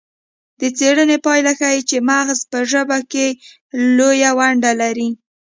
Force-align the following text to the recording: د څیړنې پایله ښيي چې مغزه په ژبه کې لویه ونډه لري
د 0.59 0.61
څیړنې 0.77 1.17
پایله 1.25 1.53
ښيي 1.59 1.81
چې 1.89 1.97
مغزه 2.09 2.45
په 2.51 2.59
ژبه 2.71 2.97
کې 3.11 3.27
لویه 3.97 4.31
ونډه 4.37 4.71
لري 4.81 5.09